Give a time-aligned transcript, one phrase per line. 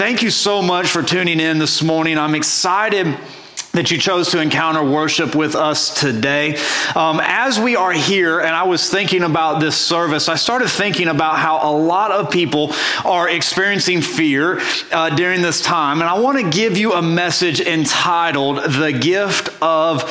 [0.00, 2.16] Thank you so much for tuning in this morning.
[2.16, 3.18] I'm excited
[3.72, 6.56] that you chose to encounter worship with us today.
[6.96, 11.06] Um, as we are here, and I was thinking about this service, I started thinking
[11.06, 12.72] about how a lot of people
[13.04, 16.00] are experiencing fear uh, during this time.
[16.00, 20.10] And I want to give you a message entitled The Gift of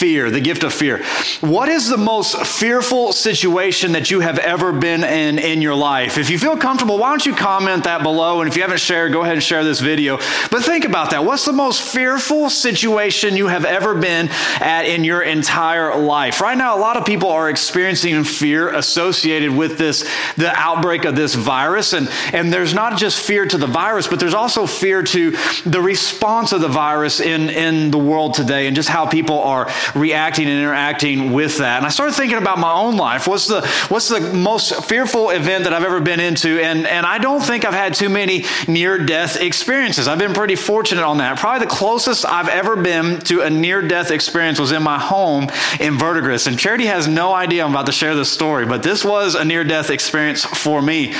[0.00, 0.30] Fear.
[0.30, 1.04] The Gift of Fear.
[1.40, 6.16] What is the most fearful situation that you have ever been in in your life?
[6.16, 8.40] If you feel comfortable, why don't you comment that below?
[8.40, 10.16] And if you haven't shared, go ahead and share this video.
[10.50, 11.24] But think about that.
[11.24, 13.36] What's the most fearful situation?
[13.36, 14.28] you have ever been
[14.60, 16.40] at in your entire life.
[16.40, 21.16] Right now, a lot of people are experiencing fear associated with this, the outbreak of
[21.16, 21.92] this virus.
[21.92, 25.30] And, and there's not just fear to the virus, but there's also fear to
[25.64, 29.68] the response of the virus in, in the world today and just how people are
[29.94, 31.78] reacting and interacting with that.
[31.78, 33.26] And I started thinking about my own life.
[33.26, 36.60] What's the, what's the most fearful event that I've ever been into?
[36.60, 40.08] And, and I don't think I've had too many near death experiences.
[40.08, 41.38] I've been pretty fortunate on that.
[41.38, 45.48] Probably the closest I've ever been to a near death experience was in my home
[45.78, 46.46] in Verdigris.
[46.46, 49.44] And Charity has no idea I'm about to share this story, but this was a
[49.44, 51.14] near death experience for me.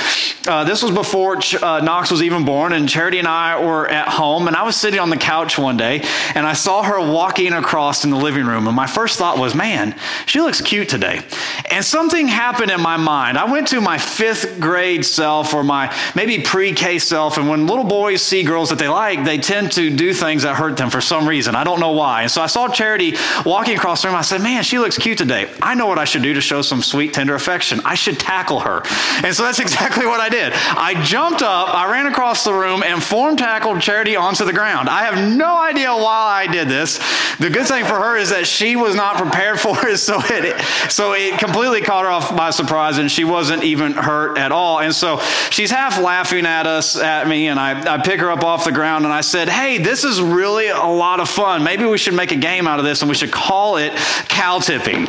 [0.47, 4.07] Uh, this was before uh, Knox was even born, and Charity and I were at
[4.07, 6.01] home, and I was sitting on the couch one day,
[6.35, 8.60] and I saw her walking across in the living room.
[8.67, 9.95] And my first thought was, man,
[10.25, 11.21] she looks cute today.
[11.69, 13.37] And something happened in my mind.
[13.37, 17.67] I went to my fifth grade self or my maybe pre K self, and when
[17.67, 20.89] little boys see girls that they like, they tend to do things that hurt them
[20.89, 21.55] for some reason.
[21.55, 22.23] I don't know why.
[22.23, 24.17] And so I saw Charity walking across the room.
[24.17, 25.49] I said, Man, she looks cute today.
[25.61, 27.81] I know what I should do to show some sweet, tender affection.
[27.85, 28.81] I should tackle her.
[29.23, 30.53] And so that's exactly what I did.
[30.53, 34.89] I jumped up, I ran across the room, and form tackled Charity onto the ground.
[34.89, 36.99] I have no idea why I did this.
[37.37, 40.61] The good thing for her is that she was not prepared for it, so it,
[40.91, 44.79] so it completely caught her off by surprise, and she wasn't even hurt at all.
[44.79, 48.43] And so she's half laughing at us, at me, and I, I pick her up
[48.43, 51.63] off the ground, and I said, Hey, this is really a lot of fun.
[51.63, 53.93] Maybe we should make a game out of this and we should call it
[54.27, 55.07] cow tipping.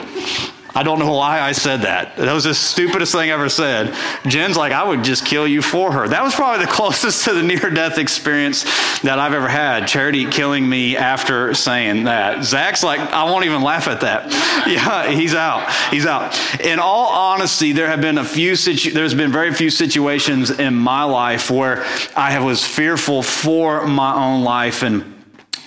[0.75, 2.17] I don't know why I said that.
[2.17, 3.95] That was the stupidest thing I ever said.
[4.27, 6.09] Jen's like, I would just kill you for her.
[6.09, 8.63] That was probably the closest to the near death experience
[9.01, 9.87] that I've ever had.
[9.87, 12.45] Charity killing me after saying that.
[12.45, 14.33] Zach's like, I won't even laugh at that.
[14.63, 15.69] Yeah, he's out.
[15.91, 16.39] He's out.
[16.61, 20.75] In all honesty, there have been a few, situ- there's been very few situations in
[20.75, 21.85] my life where
[22.15, 25.12] I was fearful for my own life and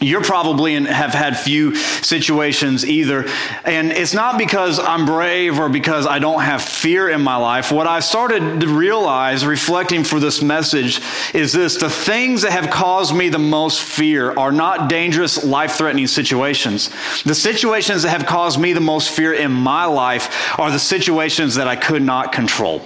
[0.05, 3.25] you're probably in, have had few situations either.
[3.63, 7.71] And it's not because I'm brave or because I don't have fear in my life.
[7.71, 11.01] What I've started to realize, reflecting for this message,
[11.33, 15.73] is this the things that have caused me the most fear are not dangerous, life
[15.73, 16.89] threatening situations.
[17.23, 21.55] The situations that have caused me the most fear in my life are the situations
[21.55, 22.81] that I could not control.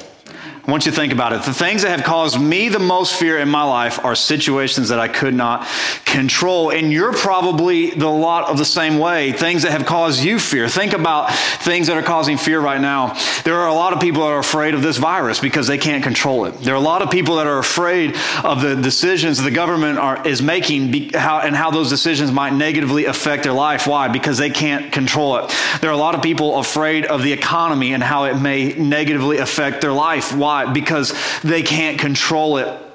[0.66, 1.44] I want you to think about it.
[1.44, 5.00] The things that have caused me the most fear in my life are situations that
[5.00, 5.68] I could not
[6.06, 6.70] control.
[6.72, 9.32] And you're probably the lot of the same way.
[9.32, 10.68] Things that have caused you fear.
[10.68, 13.18] Think about things that are causing fear right now.
[13.46, 16.04] There are a lot of people that are afraid of this virus because they can't
[16.04, 16.52] control it.
[16.60, 20.28] There are a lot of people that are afraid of the decisions the government are,
[20.28, 23.88] is making be, how, and how those decisions might negatively affect their life.
[23.88, 24.08] Why?
[24.08, 25.56] Because they can't control it.
[25.82, 29.38] There are a lot of people afraid of the economy and how it may negatively
[29.38, 30.36] affect their life.
[30.36, 30.49] Why?
[30.74, 32.89] Because they can't control it.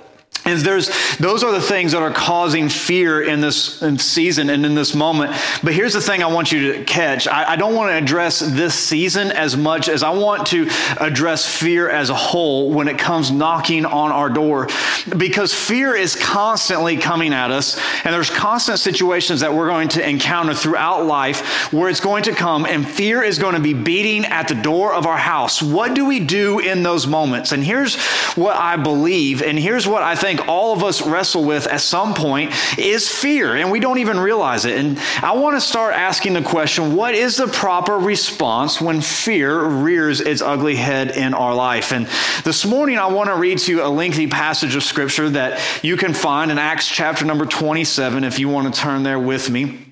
[0.44, 4.74] And there's, those are the things that are causing fear in this season and in
[4.74, 5.32] this moment.
[5.62, 7.26] But here's the thing I want you to catch.
[7.26, 10.68] I, I, don't want to address this season as much as I want to
[11.00, 14.68] address fear as a whole when it comes knocking on our door.
[15.16, 20.06] Because fear is constantly coming at us, and there's constant situations that we're going to
[20.06, 24.26] encounter throughout life where it's going to come, and fear is going to be beating
[24.26, 25.62] at the door of our house.
[25.62, 27.52] What do we do in those moments?
[27.52, 27.96] And here's
[28.34, 31.80] what I believe, and here's what I think think all of us wrestle with at
[31.80, 34.78] some point is fear, and we don't even realize it.
[34.78, 39.64] And I want to start asking the question what is the proper response when fear
[39.64, 41.92] rears its ugly head in our life?
[41.92, 42.06] And
[42.44, 45.96] this morning, I want to read to you a lengthy passage of scripture that you
[45.96, 49.83] can find in Acts chapter number 27, if you want to turn there with me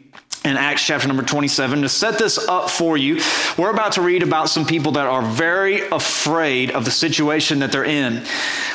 [0.44, 1.82] in Acts chapter number 27.
[1.82, 3.20] To set this up for you,
[3.56, 7.70] we're about to read about some people that are very afraid of the situation that
[7.70, 8.24] they're in.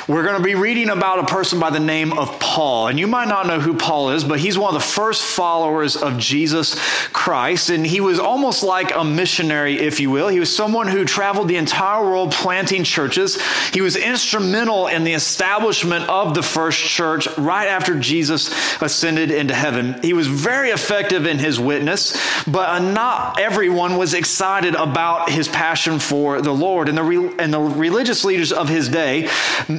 [0.08, 2.88] We're going to be reading about a person by the name of Paul.
[2.88, 5.96] And you might not know who Paul is, but he's one of the first followers
[5.96, 6.74] of Jesus
[7.08, 7.68] Christ.
[7.68, 10.28] And he was almost like a missionary, if you will.
[10.28, 13.38] He was someone who traveled the entire world planting churches.
[13.74, 18.50] He was instrumental in the establishment of the first church right after Jesus
[18.80, 20.00] ascended into heaven.
[20.00, 22.16] He was very effective in his his witness,
[22.46, 26.88] but not everyone was excited about his passion for the Lord.
[26.88, 29.28] And the, re- and the religious leaders of his day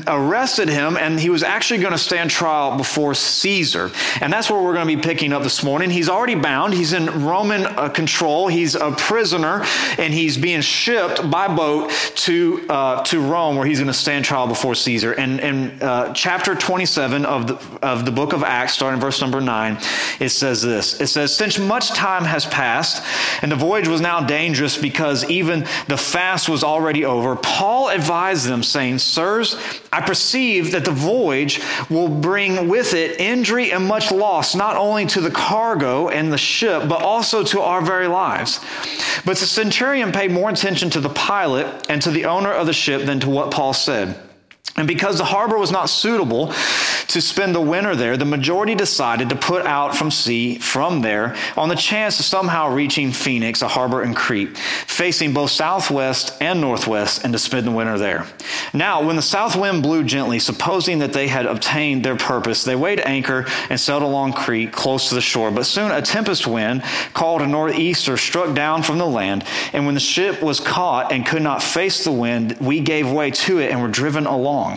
[0.07, 3.91] arrested him, and he was actually going to stand trial before Caesar.
[4.21, 5.89] And that's where we're going to be picking up this morning.
[5.89, 9.63] He's already bound, he's in Roman uh, control, he's a prisoner,
[9.97, 14.25] and he's being shipped by boat to, uh, to Rome, where he's going to stand
[14.25, 15.13] trial before Caesar.
[15.13, 19.41] And in uh, chapter 27 of the, of the book of Acts, starting verse number
[19.41, 19.77] 9,
[20.19, 23.01] it says this It says, Since much time has passed,
[23.43, 28.47] and the voyage was now dangerous because even the fast was already over, Paul advised
[28.47, 29.55] them, saying, Sirs,
[29.93, 35.05] I perceive that the voyage will bring with it injury and much loss, not only
[35.05, 38.59] to the cargo and the ship, but also to our very lives.
[39.23, 42.73] But the centurion paid more attention to the pilot and to the owner of the
[42.73, 44.17] ship than to what Paul said.
[44.79, 46.53] And because the harbor was not suitable
[47.07, 51.35] to spend the winter there, the majority decided to put out from sea from there
[51.57, 56.61] on the chance of somehow reaching Phoenix, a harbor in Crete, facing both southwest and
[56.61, 58.25] northwest, and to spend the winter there.
[58.73, 62.75] Now, when the south wind blew gently, supposing that they had obtained their purpose, they
[62.75, 65.51] weighed anchor and sailed along Crete close to the shore.
[65.51, 66.83] But soon a tempest wind
[67.13, 69.43] called a northeaster struck down from the land,
[69.73, 73.31] and when the ship was caught and could not face the wind, we gave way
[73.31, 74.68] to it and were driven along.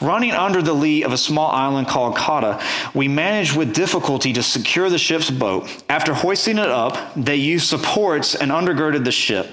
[0.00, 2.62] Running under the lee of a small island called Cauda,
[2.94, 5.84] we managed with difficulty to secure the ship's boat.
[5.88, 9.52] After hoisting it up, they used supports and undergirded the ship.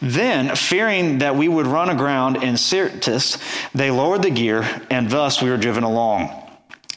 [0.00, 3.38] Then, fearing that we would run aground in Syrtis,
[3.74, 6.39] they lowered the gear, and thus we were driven along.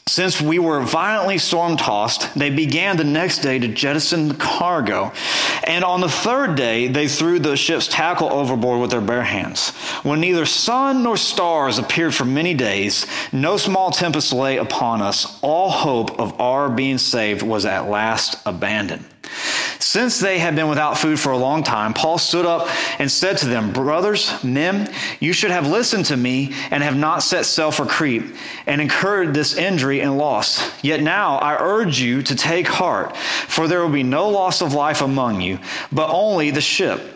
[0.06, 5.14] Since we were violently storm tossed, they began the next day to jettison the cargo.
[5.66, 9.70] And on the third day, they threw the ship's tackle overboard with their bare hands.
[10.04, 15.40] When neither sun nor stars appeared for many days, no small tempest lay upon us,
[15.42, 19.06] all hope of our being saved was at last abandoned.
[19.84, 22.70] Since they had been without food for a long time, Paul stood up
[23.00, 24.90] and said to them, Brothers, men,
[25.20, 28.24] you should have listened to me and have not set sail for Crete
[28.66, 30.72] and incurred this injury and loss.
[30.82, 34.74] Yet now I urge you to take heart, for there will be no loss of
[34.74, 35.60] life among you,
[35.92, 37.12] but only the ship.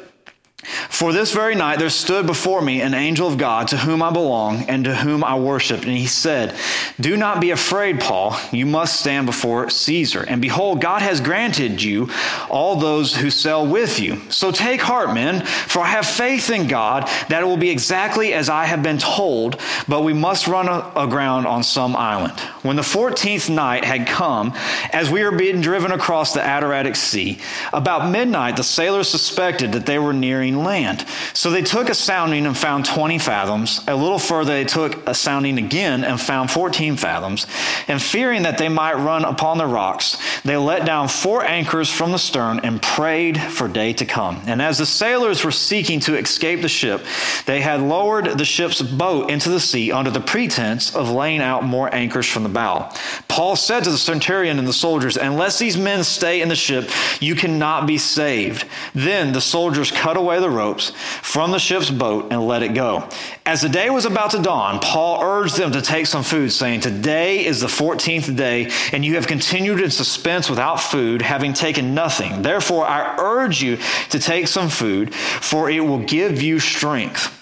[0.90, 4.12] For this very night there stood before me an angel of God to whom I
[4.12, 5.84] belong and to whom I worship.
[5.84, 6.56] And he said,
[7.00, 8.38] Do not be afraid, Paul.
[8.52, 10.26] You must stand before Caesar.
[10.28, 12.10] And behold, God has granted you
[12.50, 14.20] all those who sail with you.
[14.30, 18.34] So take heart, men, for I have faith in God that it will be exactly
[18.34, 22.38] as I have been told, but we must run aground on some island.
[22.62, 24.54] When the 14th night had come,
[24.92, 27.40] as we were being driven across the Adriatic Sea,
[27.72, 31.06] about midnight the sailors suspected that they were nearing land.
[31.34, 33.82] So they took a sounding and found 20 fathoms.
[33.88, 37.48] A little further, they took a sounding again and found 14 fathoms.
[37.88, 42.12] And fearing that they might run upon the rocks, they let down four anchors from
[42.12, 44.42] the stern and prayed for day to come.
[44.48, 47.06] And as the sailors were seeking to escape the ship,
[47.46, 51.64] they had lowered the ship's boat into the sea under the pretense of laying out
[51.64, 52.92] more anchors from the bow.
[53.28, 56.90] Paul said to the centurion and the soldiers, Unless these men stay in the ship,
[57.20, 58.66] you cannot be saved.
[58.94, 60.92] Then the soldiers cut away the the ropes
[61.22, 63.08] from the ship's boat and let it go.
[63.46, 66.82] As the day was about to dawn, Paul urged them to take some food, saying,
[66.82, 71.94] Today is the 14th day, and you have continued in suspense without food, having taken
[71.94, 72.42] nothing.
[72.42, 73.78] Therefore, I urge you
[74.10, 77.37] to take some food, for it will give you strength.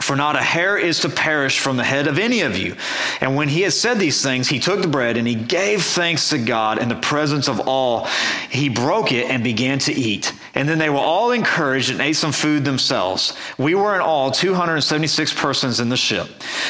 [0.00, 2.74] For not a hair is to perish from the head of any of you.
[3.20, 6.30] And when he had said these things, he took the bread and he gave thanks
[6.30, 8.06] to God in the presence of all.
[8.50, 10.32] He broke it and began to eat.
[10.54, 13.36] And then they were all encouraged and ate some food themselves.
[13.58, 16.28] We were in all 276 persons in the ship.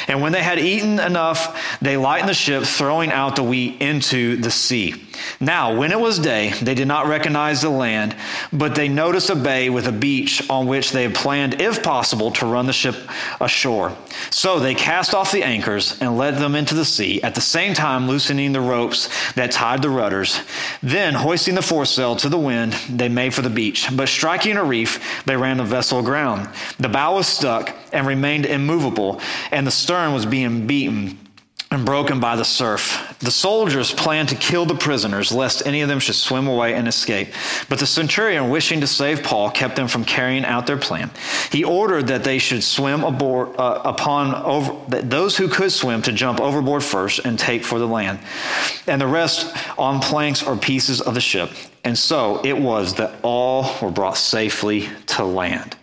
[0.08, 4.36] And when they had eaten enough, they lightened the ship, throwing out the wheat into
[4.36, 5.06] the sea.
[5.38, 8.16] Now, when it was day, they did not recognize the land,
[8.52, 12.30] but they noticed a bay with a beach on which they had planned, if possible,
[12.32, 12.96] to run the ship
[13.40, 13.96] ashore.
[14.30, 17.74] So they cast off the anchors and led them into the sea, at the same
[17.74, 20.40] time loosening the ropes that tied the rudders.
[20.82, 23.88] Then, hoisting the foresail to the wind, they made for the beach.
[23.92, 26.48] But striking a reef, they ran the vessel aground.
[26.78, 31.18] The bow was stuck and remained immovable, and the stern was being beaten
[31.72, 33.14] and broken by the surf.
[33.20, 36.88] The soldiers planned to kill the prisoners, lest any of them should swim away and
[36.88, 37.28] escape.
[37.68, 41.12] But the centurion, wishing to save Paul, kept them from carrying out their plan.
[41.52, 46.12] He ordered that they should swim aboard uh, upon over, those who could swim to
[46.12, 48.18] jump overboard first and take for the land,
[48.88, 51.50] and the rest on planks or pieces of the ship.
[51.84, 55.76] And so it was that all were brought safely to land.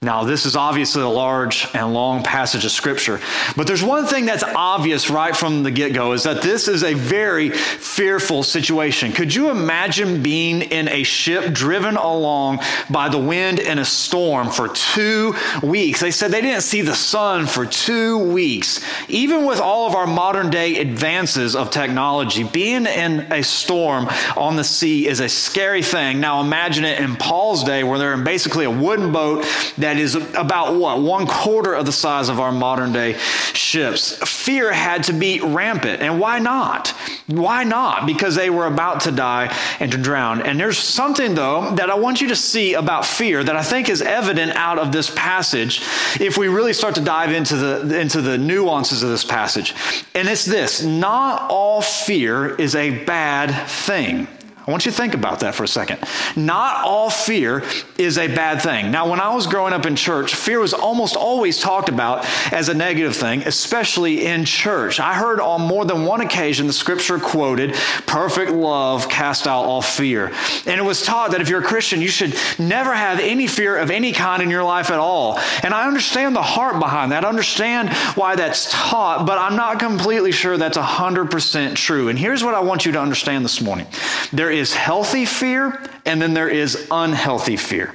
[0.00, 3.18] Now, this is obviously a large and long passage of scripture,
[3.56, 6.84] but there's one thing that's obvious right from the get go is that this is
[6.84, 9.10] a very fearful situation.
[9.10, 14.50] Could you imagine being in a ship driven along by the wind in a storm
[14.50, 15.98] for two weeks?
[15.98, 18.80] They said they didn't see the sun for two weeks.
[19.08, 24.54] Even with all of our modern day advances of technology, being in a storm on
[24.54, 26.20] the sea is a scary thing.
[26.20, 29.44] Now, imagine it in Paul's day where they're in basically a wooden boat
[29.88, 31.00] that is about what?
[31.00, 33.14] One quarter of the size of our modern day
[33.54, 34.12] ships.
[34.18, 36.02] Fear had to be rampant.
[36.02, 36.88] And why not?
[37.26, 38.06] Why not?
[38.06, 40.42] Because they were about to die and to drown.
[40.42, 43.88] And there's something, though, that I want you to see about fear that I think
[43.88, 45.80] is evident out of this passage
[46.20, 49.74] if we really start to dive into the, into the nuances of this passage.
[50.14, 54.28] And it's this not all fear is a bad thing.
[54.68, 55.98] I want you to think about that for a second.
[56.36, 57.64] Not all fear
[57.96, 58.90] is a bad thing.
[58.90, 62.68] Now, when I was growing up in church, fear was almost always talked about as
[62.68, 65.00] a negative thing, especially in church.
[65.00, 69.80] I heard on more than one occasion the scripture quoted, perfect love cast out all
[69.80, 70.34] fear.
[70.66, 73.78] And it was taught that if you're a Christian, you should never have any fear
[73.78, 75.38] of any kind in your life at all.
[75.62, 77.24] And I understand the heart behind that.
[77.24, 82.08] I understand why that's taught, but I'm not completely sure that's 100% true.
[82.10, 83.86] And here's what I want you to understand this morning.
[84.30, 87.94] There is healthy fear and then there is unhealthy fear.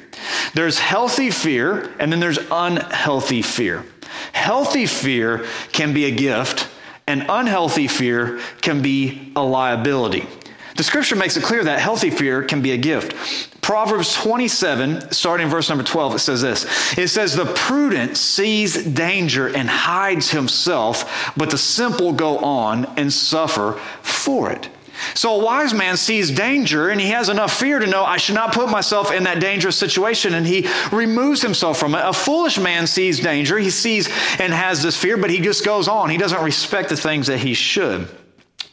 [0.54, 3.86] There's healthy fear and then there's unhealthy fear.
[4.32, 6.68] Healthy fear can be a gift,
[7.08, 10.28] and unhealthy fear can be a liability.
[10.76, 13.62] The scripture makes it clear that healthy fear can be a gift.
[13.62, 19.48] Proverbs 27, starting verse number 12, it says this It says, The prudent sees danger
[19.48, 24.68] and hides himself, but the simple go on and suffer for it.
[25.16, 28.36] So a wise man sees danger and he has enough fear to know I should
[28.36, 32.02] not put myself in that dangerous situation and he removes himself from it.
[32.04, 34.08] A foolish man sees danger, he sees
[34.40, 36.10] and has this fear, but he just goes on.
[36.10, 38.08] He doesn't respect the things that he should.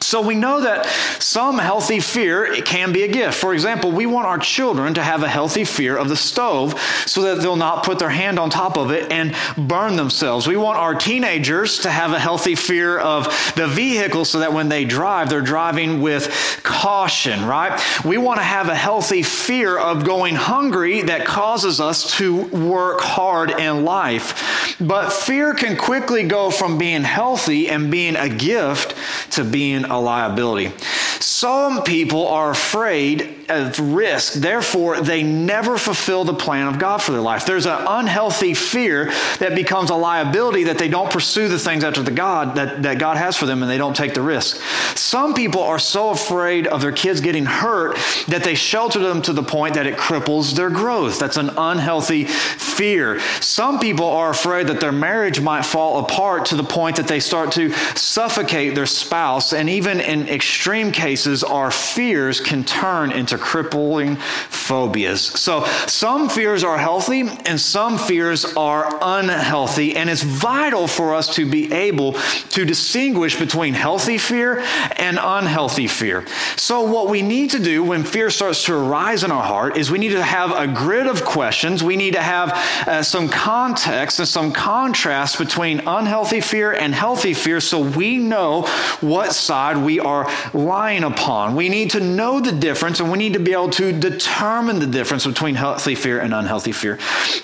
[0.02, 0.86] So we know that
[1.20, 3.38] some healthy fear can be a gift.
[3.38, 7.22] For example, we want our children to have a healthy fear of the stove so
[7.22, 10.46] that they'll not put their hand on top of it and burn themselves.
[10.46, 13.26] We want our teenagers to have a healthy fear of
[13.56, 17.80] the vehicle so that when they drive, they're driving with caution, right?
[18.04, 23.00] We want to have a healthy fear of going hungry that causes us to work
[23.00, 24.76] hard in life.
[24.80, 28.94] But fear can quickly go from being healthy and being a gift
[29.32, 30.72] to being a liability.
[31.20, 37.12] Some people are afraid of risk, therefore, they never fulfill the plan of God for
[37.12, 37.44] their life.
[37.44, 42.02] There's an unhealthy fear that becomes a liability that they don't pursue the things after
[42.02, 44.56] the God that, that God has for them and they don't take the risk.
[44.96, 47.98] Some people are so afraid of their kids getting hurt
[48.28, 51.18] that they shelter them to the point that it cripples their growth.
[51.18, 53.20] That's an unhealthy fear.
[53.40, 57.20] Some people are afraid that their marriage might fall apart to the point that they
[57.20, 61.09] start to suffocate their spouse and even in extreme cases,
[61.44, 65.20] our fears can turn into crippling phobias.
[65.20, 69.96] So some fears are healthy and some fears are unhealthy.
[69.96, 72.14] And it's vital for us to be able
[72.50, 74.60] to distinguish between healthy fear
[74.96, 76.26] and unhealthy fear.
[76.56, 79.90] So, what we need to do when fear starts to arise in our heart is
[79.90, 81.82] we need to have a grid of questions.
[81.82, 82.52] We need to have
[82.86, 88.62] uh, some context and some contrast between unhealthy fear and healthy fear so we know
[89.00, 91.54] what side we are lying upon.
[91.54, 94.86] We need to know the difference and we need to be able to determine the
[94.86, 96.98] difference between healthy fear and unhealthy fear.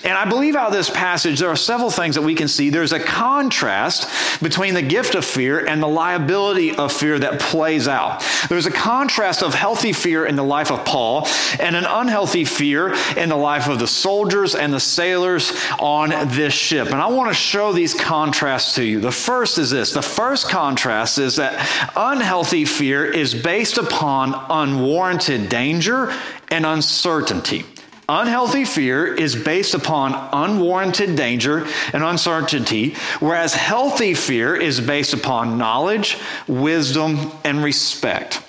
[0.05, 2.71] And I believe out of this passage, there are several things that we can see.
[2.71, 7.89] There's a contrast between the gift of fear and the liability of fear that plays
[7.89, 8.25] out.
[8.49, 11.27] There's a contrast of healthy fear in the life of Paul
[11.59, 16.55] and an unhealthy fear in the life of the soldiers and the sailors on this
[16.55, 16.87] ship.
[16.87, 19.01] And I want to show these contrasts to you.
[19.01, 25.49] The first is this the first contrast is that unhealthy fear is based upon unwarranted
[25.49, 26.13] danger
[26.49, 27.65] and uncertainty.
[28.09, 35.59] Unhealthy fear is based upon unwarranted danger and uncertainty, whereas healthy fear is based upon
[35.59, 38.43] knowledge, wisdom, and respect.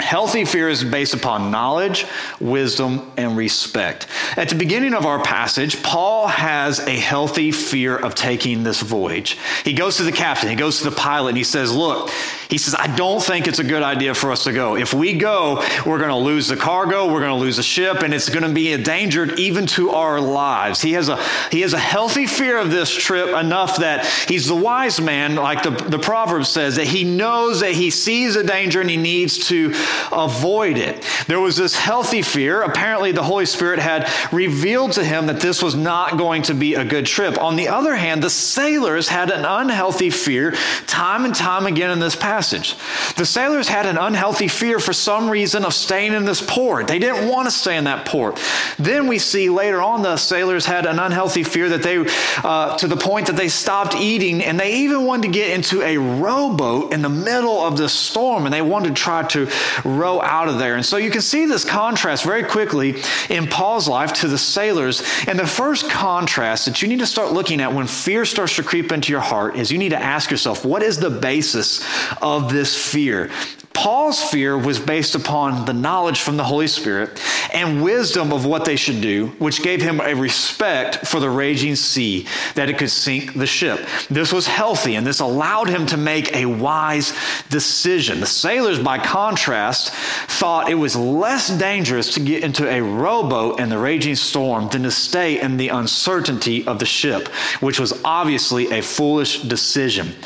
[0.00, 2.06] Healthy fear is based upon knowledge,
[2.40, 4.06] wisdom, and respect.
[4.36, 9.36] At the beginning of our passage, Paul has a healthy fear of taking this voyage.
[9.64, 12.10] He goes to the captain, he goes to the pilot, and he says, Look,
[12.48, 14.76] He says, I don't think it's a good idea for us to go.
[14.76, 18.02] If we go, we're going to lose the cargo, we're going to lose the ship,
[18.02, 20.80] and it's going to be endangered even to our lives.
[20.80, 24.56] He has a, he has a healthy fear of this trip enough that he's the
[24.56, 28.80] wise man, like the, the proverb says, that he knows that he sees a danger
[28.80, 29.74] and he needs to
[30.12, 31.04] avoid it.
[31.26, 32.62] There was this healthy fear.
[32.62, 36.74] Apparently, the Holy Spirit had revealed to him that this was not going to be
[36.74, 37.38] a good trip.
[37.40, 40.54] On the other hand, the sailors had an unhealthy fear
[40.86, 42.76] time and time again in this passage.
[43.16, 46.88] The sailors had an unhealthy fear for some reason of staying in this port.
[46.88, 48.40] They didn't want to stay in that port.
[48.78, 52.04] Then we see later on the sailors had an unhealthy fear that they,
[52.44, 55.82] uh, to the point that they stopped eating and they even wanted to get into
[55.82, 59.48] a rowboat in the middle of the storm and they wanted to try to
[59.84, 60.76] row out of there.
[60.76, 65.02] And so you can see this contrast very quickly in Paul's life to the sailors.
[65.26, 68.62] And the first contrast that you need to start looking at when fear starts to
[68.62, 71.84] creep into your heart is you need to ask yourself, what is the basis
[72.22, 73.30] of this fear.
[73.78, 77.22] Paul's fear was based upon the knowledge from the Holy Spirit
[77.54, 81.76] and wisdom of what they should do, which gave him a respect for the raging
[81.76, 83.86] sea that it could sink the ship.
[84.10, 87.12] This was healthy and this allowed him to make a wise
[87.50, 88.18] decision.
[88.18, 93.68] The sailors, by contrast, thought it was less dangerous to get into a rowboat in
[93.68, 97.28] the raging storm than to stay in the uncertainty of the ship,
[97.60, 100.16] which was obviously a foolish decision.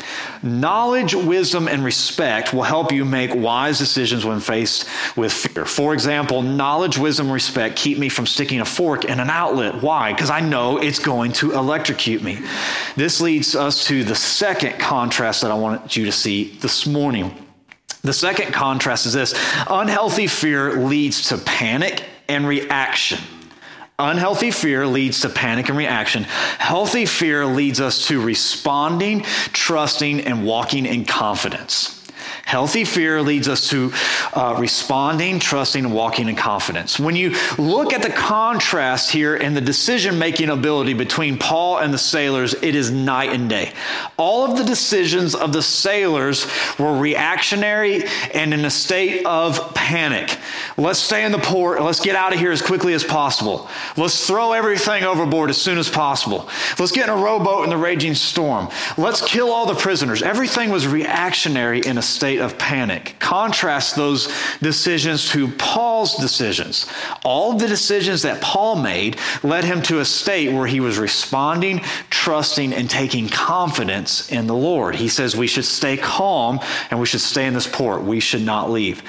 [0.43, 4.85] Knowledge, wisdom, and respect will help you make wise decisions when faced
[5.15, 5.63] with fear.
[5.65, 9.81] For example, knowledge, wisdom, respect keep me from sticking a fork in an outlet.
[9.81, 10.11] Why?
[10.11, 12.39] Because I know it's going to electrocute me.
[12.97, 17.33] This leads us to the second contrast that I want you to see this morning.
[18.01, 19.33] The second contrast is this
[19.69, 23.19] unhealthy fear leads to panic and reaction.
[23.99, 26.23] Unhealthy fear leads to panic and reaction.
[26.23, 29.21] Healthy fear leads us to responding,
[29.53, 32.02] trusting, and walking in confidence.
[32.45, 33.91] Healthy fear leads us to
[34.33, 36.99] uh, responding, trusting, and walking in confidence.
[36.99, 41.93] When you look at the contrast here in the decision making ability between Paul and
[41.93, 43.73] the sailors, it is night and day.
[44.17, 46.47] All of the decisions of the sailors
[46.79, 50.37] were reactionary and in a state of panic.
[50.77, 51.81] Let's stay in the port.
[51.81, 53.69] Let's get out of here as quickly as possible.
[53.95, 56.49] Let's throw everything overboard as soon as possible.
[56.79, 58.69] Let's get in a rowboat in the raging storm.
[58.97, 60.21] Let's kill all the prisoners.
[60.23, 63.17] Everything was reactionary in a state state of panic.
[63.19, 66.89] Contrast those decisions to Paul's decisions.
[67.25, 71.79] All the decisions that Paul made led him to a state where he was responding,
[72.09, 74.95] trusting, and taking confidence in the Lord.
[74.95, 78.03] He says we should stay calm and we should stay in this port.
[78.03, 79.03] We should not leave.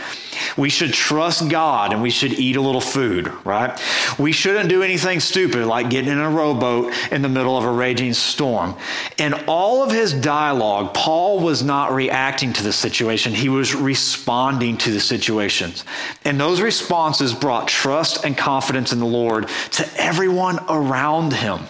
[0.57, 3.79] We should trust God and we should eat a little food, right?
[4.19, 7.71] We shouldn't do anything stupid like getting in a rowboat in the middle of a
[7.71, 8.77] raging storm.
[9.19, 14.77] In all of his dialogue, Paul was not reacting to the situation he was responding
[14.79, 15.85] to the situations.
[16.25, 21.61] And those responses brought trust and confidence in the Lord to everyone around him.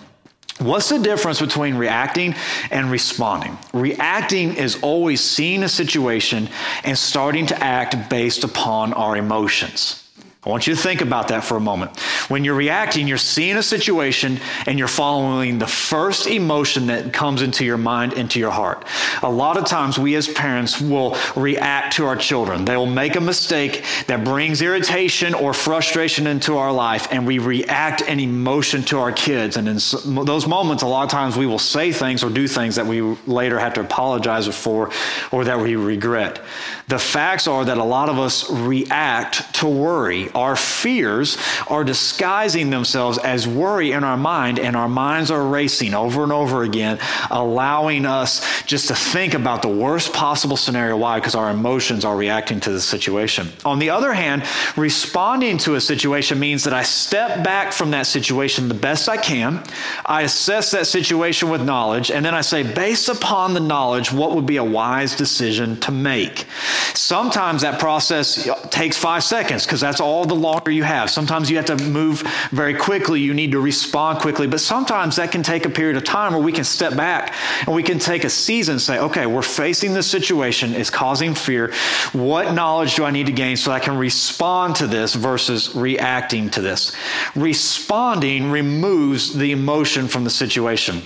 [0.61, 2.37] What's the difference between reacting
[2.71, 3.59] and responding?
[3.73, 6.49] Reacting is always seeing a situation
[6.85, 10.04] and starting to act based upon our emotions.
[10.44, 11.98] I want you to think about that for a moment.
[12.28, 17.40] When you're reacting, you're seeing a situation and you're following the first emotion that comes
[17.40, 18.85] into your mind, into your heart.
[19.22, 22.66] A lot of times, we as parents will react to our children.
[22.66, 27.38] They will make a mistake that brings irritation or frustration into our life, and we
[27.38, 29.57] react in emotion to our kids.
[29.57, 29.78] And in
[30.24, 33.00] those moments, a lot of times we will say things or do things that we
[33.00, 34.90] later have to apologize for
[35.33, 36.42] or that we regret.
[36.88, 42.70] The facts are that a lot of us react to worry our fears are disguising
[42.70, 46.99] themselves as worry in our mind, and our minds are racing over and over again,
[47.31, 50.97] allowing us just to think about the worst possible scenario.
[50.97, 51.18] Why?
[51.18, 53.49] Because our emotions are reacting to the situation.
[53.64, 54.44] On the other hand,
[54.77, 59.16] responding to a situation means that I step back from that situation the best I
[59.16, 59.62] can.
[60.05, 64.35] I assess that situation with knowledge, and then I say, based upon the knowledge, what
[64.35, 66.47] would be a wise decision to make?
[66.94, 71.10] Sometimes that process takes five seconds because that's all the longer you have.
[71.10, 75.32] Sometimes you have to move very quickly, you need to respond quickly, but sometimes that
[75.32, 77.34] can take a period of time where we can step back
[77.66, 81.34] and we can take a season and say, okay, we're facing this situation, it's causing
[81.34, 81.72] fear.
[82.12, 86.50] What knowledge do I need to gain so I can respond to this versus reacting
[86.50, 86.94] to this?
[87.34, 91.02] Responding removes the emotion from the situation.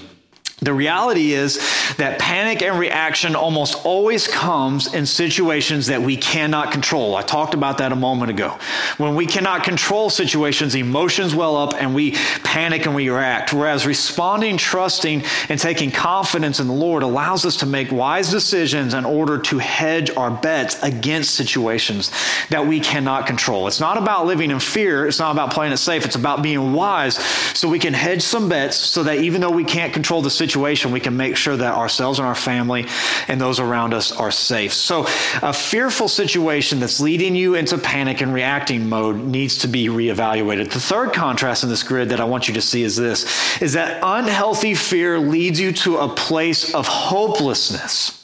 [0.61, 1.57] The reality is
[1.99, 7.15] that panic and reaction almost always comes in situations that we cannot control.
[7.15, 8.59] I talked about that a moment ago.
[8.97, 13.53] When we cannot control situations, emotions well up and we panic and we react.
[13.53, 18.95] Whereas responding, trusting, and taking confidence in the Lord allows us to make wise decisions
[18.95, 22.11] in order to hedge our bets against situations
[22.51, 23.69] that we cannot control.
[23.69, 26.73] It's not about living in fear, it's not about playing it safe, it's about being
[26.73, 27.15] wise
[27.57, 30.48] so we can hedge some bets so that even though we can't control the situation,
[30.49, 32.87] situation, we can make sure that ourselves and our family
[33.29, 34.73] and those around us are safe.
[34.73, 35.07] So,
[35.43, 40.71] a fearful situation that's leading you into panic and reacting mode needs to be reevaluated.
[40.71, 43.75] The third contrast in this grid that I want you to see is this is
[43.75, 48.15] that unhealthy fear leads you to a place of hopelessness.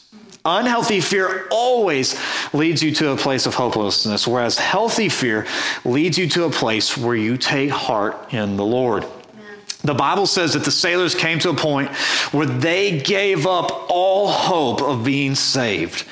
[0.47, 2.19] Unhealthy fear always
[2.53, 5.47] leads you to a place of hopelessness, whereas healthy fear
[5.85, 9.07] leads you to a place where you take heart in the Lord.
[9.85, 11.95] The Bible says that the sailors came to a point
[12.33, 16.07] where they gave up all hope of being saved.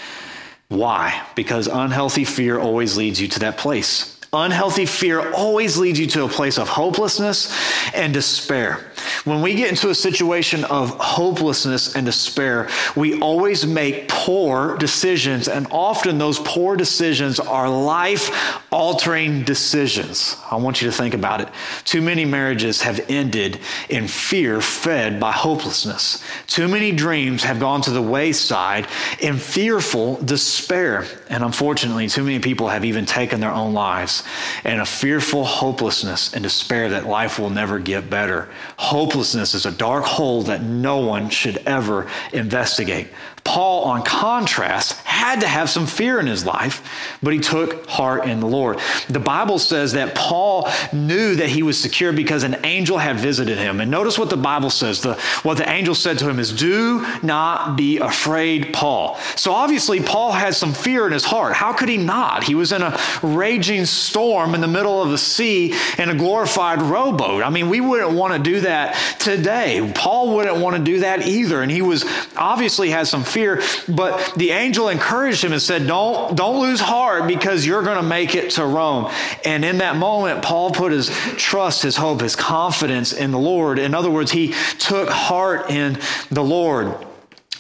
[0.69, 1.27] Why?
[1.35, 4.21] Because unhealthy fear always leads you to that place.
[4.35, 7.53] Unhealthy fear always leads you to a place of hopelessness
[7.93, 8.81] and despair.
[9.25, 15.49] When we get into a situation of hopelessness and despair, we always make poor decisions,
[15.49, 20.37] and often those poor decisions are life altering decisions.
[20.51, 21.49] I want you to think about it.
[21.85, 26.25] Too many marriages have ended in fear fed by hopelessness.
[26.47, 28.87] Too many dreams have gone to the wayside
[29.21, 31.07] in fearful despair.
[31.29, 34.22] And unfortunately, too many people have even taken their own lives
[34.65, 38.49] in a fearful hopelessness and despair that life will never get better.
[38.77, 43.09] Hopelessness is a dark hole that no one should ever investigate.
[43.45, 48.25] Paul, on contrast, had to have some fear in his life, but he took heart
[48.25, 48.79] in the Lord.
[49.09, 53.59] The Bible says that Paul knew that he was secure because an angel had visited
[53.59, 53.81] him.
[53.81, 55.03] And notice what the Bible says.
[55.03, 59.17] The, what the angel said to him is, Do not be afraid, Paul.
[59.37, 61.55] So obviously, Paul had some fear in his heart.
[61.55, 62.45] How could he not?
[62.45, 66.81] He was in a raging storm in the middle of the sea in a glorified
[66.81, 67.43] rowboat.
[67.43, 69.93] I mean, we wouldn't want to do that today.
[69.95, 71.63] Paul wouldn't want to do that either.
[71.63, 72.05] And he was
[72.37, 77.27] obviously had some fear, but the angel encouraged him and said, Don't, don't lose heart
[77.27, 79.11] because you're going to make it to Rome.
[79.45, 83.79] And in that moment, Paul put his trust, his hope, his confidence in the Lord.
[83.79, 85.99] In other words, he took heart in
[86.31, 86.95] the Lord.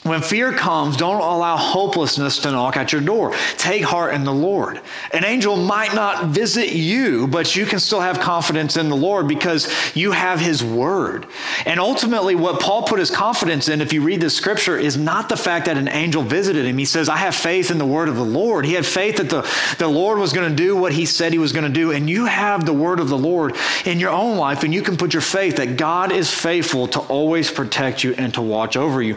[0.03, 3.33] When fear comes, don't allow hopelessness to knock at your door.
[3.57, 4.81] Take heart in the Lord.
[5.13, 9.29] An angel might not visit you, but you can still have confidence in the Lord
[9.29, 11.27] because you have his word.
[11.67, 15.29] And ultimately, what Paul put his confidence in, if you read this scripture, is not
[15.29, 16.79] the fact that an angel visited him.
[16.79, 18.65] He says, I have faith in the word of the Lord.
[18.65, 21.39] He had faith that the, the Lord was going to do what he said he
[21.39, 21.93] was going to do.
[21.93, 24.97] And you have the word of the Lord in your own life, and you can
[24.97, 29.01] put your faith that God is faithful to always protect you and to watch over
[29.01, 29.17] you.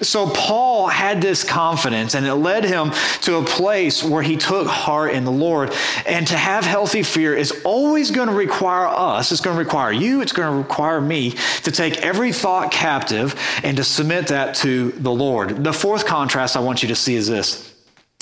[0.00, 4.66] So Paul had this confidence, and it led him to a place where he took
[4.66, 5.72] heart in the Lord.
[6.06, 9.92] And to have healthy fear is always going to require us, it's going to require
[9.92, 11.32] you, it's going to require me
[11.62, 15.64] to take every thought captive and to submit that to the Lord.
[15.64, 17.74] The fourth contrast I want you to see is this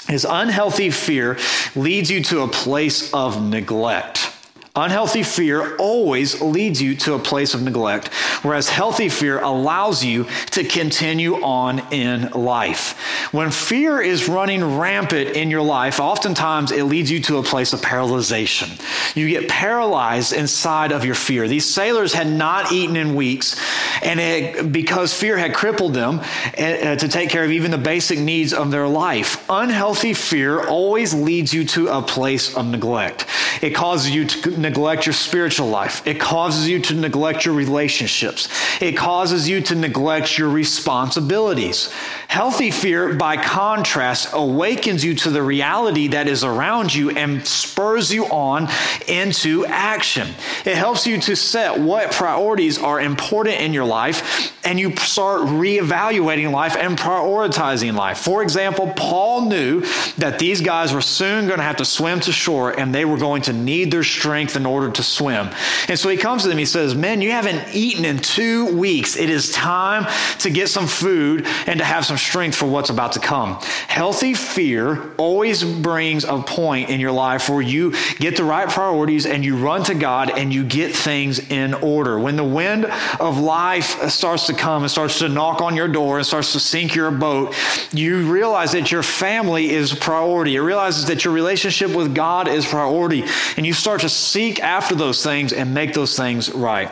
[0.08, 1.38] is unhealthy fear
[1.76, 4.31] leads you to a place of neglect.
[4.74, 8.08] Unhealthy fear always leads you to a place of neglect,
[8.40, 12.98] whereas healthy fear allows you to continue on in life.
[13.32, 17.74] When fear is running rampant in your life, oftentimes it leads you to a place
[17.74, 18.80] of paralyzation.
[19.14, 21.48] You get paralyzed inside of your fear.
[21.48, 23.60] These sailors had not eaten in weeks,
[24.02, 26.20] and it, because fear had crippled them
[26.56, 29.44] uh, to take care of even the basic needs of their life.
[29.50, 33.26] Unhealthy fear always leads you to a place of neglect.
[33.60, 36.06] It causes you to neglect your spiritual life.
[36.06, 38.48] It causes you to neglect your relationships.
[38.80, 41.92] It causes you to neglect your responsibilities.
[42.32, 48.10] Healthy fear, by contrast, awakens you to the reality that is around you and spurs
[48.10, 48.70] you on
[49.06, 50.28] into action.
[50.64, 55.42] It helps you to set what priorities are important in your life and you start
[55.42, 58.18] reevaluating life and prioritizing life.
[58.18, 59.80] For example, Paul knew
[60.16, 63.18] that these guys were soon going to have to swim to shore and they were
[63.18, 65.50] going to need their strength in order to swim.
[65.88, 69.16] And so he comes to them, he says, Men, you haven't eaten in two weeks.
[69.16, 70.06] It is time
[70.38, 73.54] to get some food and to have some strength for what's about to come.
[73.88, 79.26] Healthy fear always brings a point in your life where you get the right priorities
[79.26, 82.18] and you run to God and you get things in order.
[82.18, 82.86] When the wind
[83.20, 86.60] of life starts to come and starts to knock on your door and starts to
[86.60, 87.54] sink your boat,
[87.92, 90.56] you realize that your family is priority.
[90.56, 93.24] It realizes that your relationship with God is priority.
[93.56, 96.90] And you start to seek after those things and make those things right.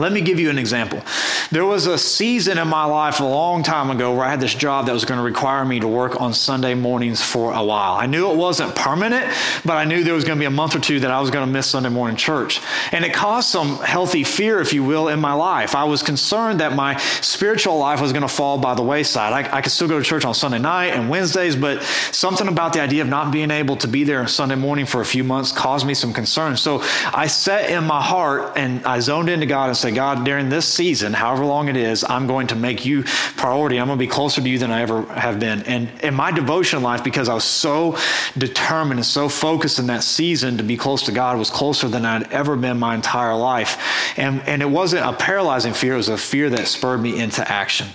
[0.00, 1.02] Let me give you an example.
[1.50, 4.54] There was a season in my life a long time ago where I had this
[4.54, 7.96] job that was going to require me to work on Sunday mornings for a while.
[7.96, 9.26] I knew it wasn't permanent,
[9.62, 11.30] but I knew there was going to be a month or two that I was
[11.30, 12.62] going to miss Sunday morning church.
[12.92, 15.74] And it caused some healthy fear, if you will, in my life.
[15.74, 19.34] I was concerned that my spiritual life was going to fall by the wayside.
[19.34, 22.72] I, I could still go to church on Sunday night and Wednesdays, but something about
[22.72, 25.24] the idea of not being able to be there on Sunday morning for a few
[25.24, 26.56] months caused me some concern.
[26.56, 26.80] So
[27.12, 30.48] I set in my heart and I zoned into God and said, say, God, during
[30.48, 33.02] this season, however long it is, I'm going to make you
[33.36, 33.78] priority.
[33.78, 35.62] I'm going to be closer to you than I ever have been.
[35.62, 37.96] And in my devotion life, because I was so
[38.36, 42.04] determined and so focused in that season to be close to God, was closer than
[42.04, 44.18] I'd ever been my entire life.
[44.18, 47.48] And, and it wasn't a paralyzing fear, it was a fear that spurred me into
[47.50, 47.88] action.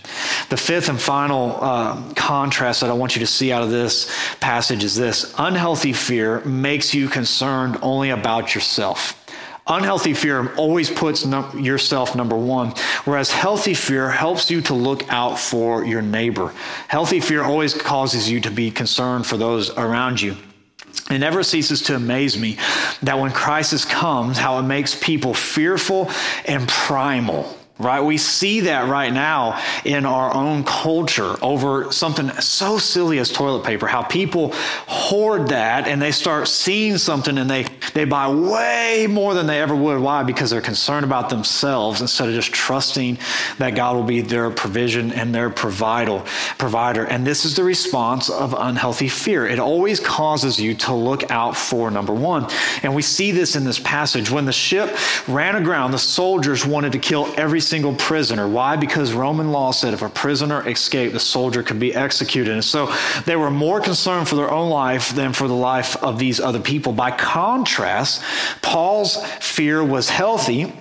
[0.50, 4.12] The fifth and final uh, contrast that I want you to see out of this
[4.40, 9.22] passage is this unhealthy fear makes you concerned only about yourself.
[9.68, 12.70] Unhealthy fear always puts yourself number one,
[13.06, 16.54] whereas healthy fear helps you to look out for your neighbor.
[16.88, 20.38] Healthy fear always causes you to be concerned for those around you.
[21.10, 22.58] It never ceases to amaze me
[23.02, 26.12] that when crisis comes, how it makes people fearful
[26.46, 28.00] and primal right?
[28.00, 33.66] We see that right now in our own culture over something so silly as toilet
[33.66, 34.54] paper, how people
[34.88, 39.62] hoard that and they start seeing something and they, they buy way more than they
[39.62, 40.00] ever would.
[40.00, 40.24] Why?
[40.24, 43.18] Because they're concerned about themselves instead of just trusting
[43.58, 46.24] that God will be their provision and their provider.
[46.58, 47.04] provider.
[47.04, 49.46] And this is the response of unhealthy fear.
[49.46, 52.48] It always causes you to look out for number one.
[52.84, 54.32] And we see this in this passage.
[54.32, 54.96] When the ship
[55.28, 58.48] ran aground, the soldiers wanted to kill every single prisoner.
[58.48, 58.76] Why?
[58.76, 62.54] Because Roman law said if a prisoner escaped, the soldier could be executed.
[62.54, 62.94] And so
[63.26, 66.60] they were more concerned for their own life than for the life of these other
[66.60, 66.94] people.
[66.94, 68.22] By contrast,
[68.62, 70.74] Paul's fear was healthy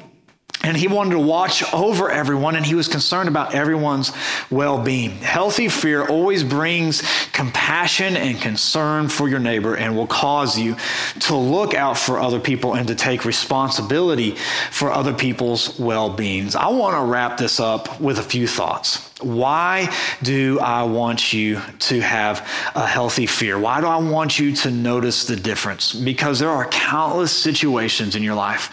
[0.65, 4.13] and he wanted to watch over everyone and he was concerned about everyone's
[4.51, 5.11] well being.
[5.19, 10.77] Healthy fear always brings compassion and concern for your neighbor and will cause you
[11.21, 14.37] to look out for other people and to take responsibility
[14.71, 16.57] for other people's well beings.
[16.57, 19.14] I want to wrap this up with a few thoughts.
[19.25, 22.41] Why do I want you to have
[22.75, 23.59] a healthy fear?
[23.59, 25.95] Why do I want you to notice the difference?
[25.95, 28.67] Because there are countless situations in your life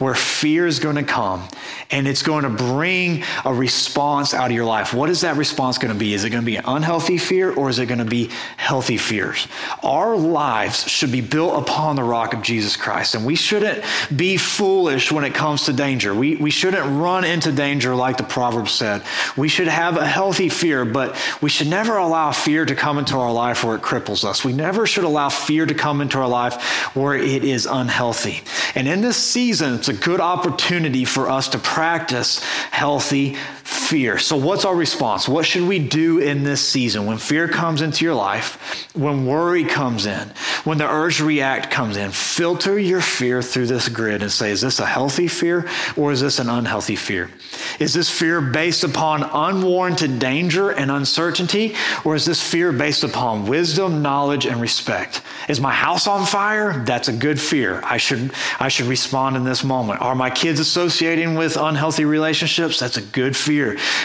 [0.00, 1.46] where fear is going to come
[1.90, 4.94] and it's going to bring a response out of your life.
[4.94, 6.14] What is that response going to be?
[6.14, 8.96] Is it going to be an unhealthy fear or is it going to be healthy
[8.96, 9.46] fears?
[9.82, 14.36] Our lives should be built upon the rock of Jesus Christ, and we shouldn't be
[14.36, 16.14] foolish when it comes to danger.
[16.14, 19.02] We, we shouldn't run into danger like the proverb said.
[19.36, 23.16] We should have a healthy fear, but we should never allow fear to come into
[23.16, 24.44] our life where it cripples us.
[24.44, 26.62] We never should allow fear to come into our life
[26.96, 28.42] where it is unhealthy.
[28.74, 33.36] And in this season, it's a good opportunity for us to practice healthy
[33.68, 34.18] fear.
[34.18, 35.28] So, what's our response?
[35.28, 39.64] What should we do in this season when fear comes into your life, when worry
[39.64, 40.28] comes in,
[40.64, 42.10] when the urge to react comes in?
[42.10, 46.22] Filter your fear through this grid and say, is this a healthy fear or is
[46.22, 47.30] this an unhealthy fear?
[47.78, 53.46] Is this fear based upon unwarranted danger and uncertainty, or is this fear based upon
[53.46, 55.22] wisdom, knowledge, and respect?
[55.48, 56.84] Is my house on fire?
[56.84, 57.80] That's a good fear.
[57.84, 60.00] I should, I should respond in this moment.
[60.00, 62.80] Are my kids associating with unhealthy relationships?
[62.80, 63.57] That's a good fear.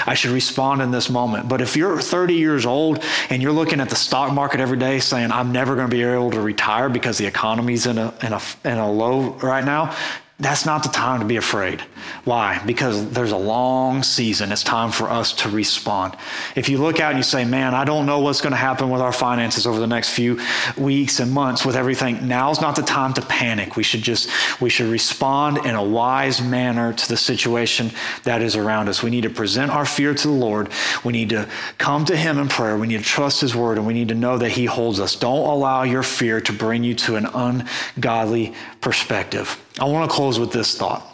[0.05, 1.47] I should respond in this moment.
[1.47, 4.99] But if you're 30 years old and you're looking at the stock market every day
[4.99, 8.33] saying, I'm never going to be able to retire because the economy's in a, in
[8.33, 9.95] a, in a low right now,
[10.39, 11.79] that's not the time to be afraid.
[12.25, 12.59] Why?
[12.65, 14.51] Because there's a long season.
[14.51, 16.17] It's time for us to respond.
[16.55, 18.89] If you look out and you say, man, I don't know what's going to happen
[18.89, 20.39] with our finances over the next few
[20.75, 23.75] weeks and months with everything, now's not the time to panic.
[23.75, 24.27] We should just,
[24.59, 27.91] we should respond in a wise manner to the situation
[28.23, 29.03] that is around us.
[29.03, 30.69] We need to present our fear to the Lord.
[31.03, 32.75] We need to come to Him in prayer.
[32.75, 35.15] We need to trust His word and we need to know that He holds us.
[35.15, 39.62] Don't allow your fear to bring you to an ungodly perspective.
[39.79, 41.09] I want to close with this thought.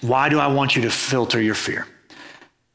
[0.00, 1.86] Why do I want you to filter your fear?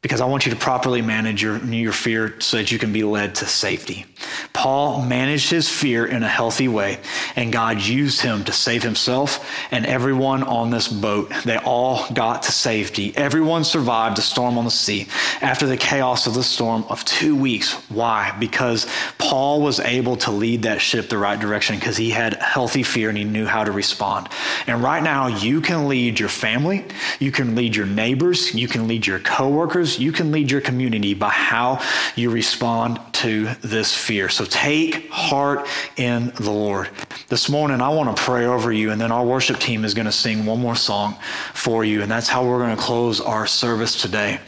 [0.01, 3.03] Because I want you to properly manage your, your fear so that you can be
[3.03, 4.05] led to safety.
[4.51, 6.97] Paul managed his fear in a healthy way,
[7.35, 11.31] and God used him to save himself and everyone on this boat.
[11.45, 13.15] They all got to safety.
[13.15, 15.07] Everyone survived the storm on the sea
[15.39, 17.73] after the chaos of the storm of two weeks.
[17.89, 18.35] Why?
[18.39, 18.87] Because
[19.19, 23.09] Paul was able to lead that ship the right direction because he had healthy fear
[23.09, 24.29] and he knew how to respond.
[24.65, 26.85] And right now, you can lead your family,
[27.19, 31.13] you can lead your neighbors, you can lead your coworkers you can lead your community
[31.13, 31.81] by how
[32.15, 34.29] you respond to this fear.
[34.29, 36.89] So take heart in the Lord.
[37.27, 40.05] This morning, I want to pray over you, and then our worship team is going
[40.05, 41.15] to sing one more song
[41.53, 44.39] for you, and that's how we're going to close our service today.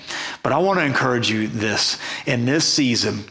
[0.42, 3.24] But I want to encourage you this in this season,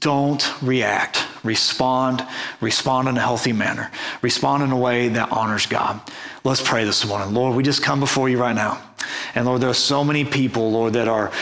[0.00, 1.24] don't react.
[1.44, 2.26] Respond.
[2.60, 3.90] Respond in a healthy manner.
[4.22, 6.00] Respond in a way that honors God.
[6.44, 7.34] Let's pray this morning.
[7.34, 8.82] Lord, we just come before you right now.
[9.34, 11.32] And Lord, there are so many people, Lord, that are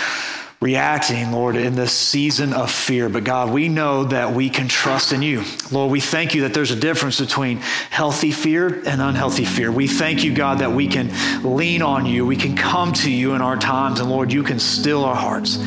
[0.64, 3.10] reacting, Lord, in this season of fear.
[3.10, 5.44] But God, we know that we can trust in you.
[5.70, 7.58] Lord, we thank you that there's a difference between
[7.90, 9.70] healthy fear and unhealthy fear.
[9.70, 12.24] We thank you, God, that we can lean on you.
[12.24, 14.00] We can come to you in our times.
[14.00, 15.58] And Lord, you can still our hearts.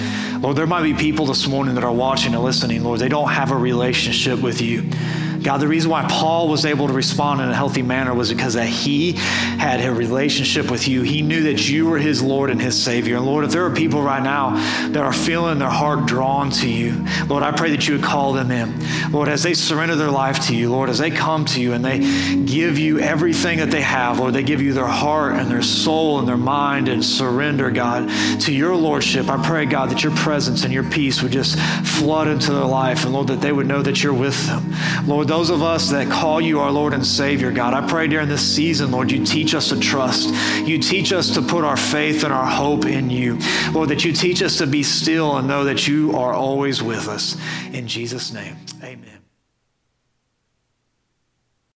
[0.47, 3.27] Lord, there might be people this morning that are watching and listening, Lord, they don't
[3.27, 4.89] have a relationship with you.
[5.43, 8.53] God, the reason why Paul was able to respond in a healthy manner was because
[8.53, 9.15] that he
[9.57, 11.01] had a relationship with you.
[11.01, 13.17] He knew that you were his Lord and his Savior.
[13.17, 14.51] And Lord, if there are people right now
[14.89, 18.33] that are feeling their heart drawn to you, Lord, I pray that you would call
[18.33, 18.85] them in.
[19.11, 21.83] Lord, as they surrender their life to you, Lord, as they come to you and
[21.83, 21.99] they
[22.45, 26.19] give you everything that they have, Lord, they give you their heart and their soul
[26.19, 28.09] and their mind and surrender, God,
[28.41, 29.29] to your Lordship.
[29.29, 31.59] I pray, God, that your presence and your peace would just
[31.97, 33.05] flood into their life.
[33.05, 34.73] And Lord, that they would know that you're with them.
[35.05, 38.27] Lord, those of us that call you our Lord and Savior, God, I pray during
[38.29, 40.33] this season, Lord, you teach us to trust.
[40.67, 43.39] You teach us to put our faith and our hope in you.
[43.71, 47.07] Lord, that you teach us to be still and know that you are always with
[47.07, 47.37] us.
[47.71, 49.16] In Jesus' name, amen.